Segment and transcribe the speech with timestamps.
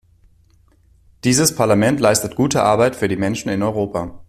[1.23, 4.19] Dieses Parlament leistet gute Arbeit für die Menschen in Europa.